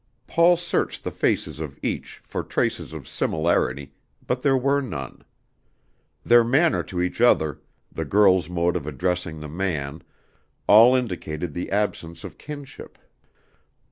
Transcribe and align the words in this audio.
Paul 0.25 0.57
searched 0.57 1.03
the 1.03 1.11
faces 1.11 1.59
of 1.59 1.77
each 1.83 2.23
for 2.23 2.41
traces 2.43 2.91
of 2.91 3.07
similiarity, 3.07 3.93
but 4.25 4.41
there 4.41 4.57
were 4.57 4.81
none. 4.81 5.23
Their 6.25 6.43
manner 6.43 6.81
to 6.81 7.03
each 7.03 7.21
other, 7.21 7.61
the 7.91 8.03
girl's 8.03 8.49
mode 8.49 8.75
of 8.75 8.87
addressing 8.87 9.41
the 9.41 9.47
man, 9.47 10.01
all 10.65 10.95
indicated 10.95 11.53
the 11.53 11.69
absence 11.69 12.23
of 12.23 12.39
kinship. 12.39 12.97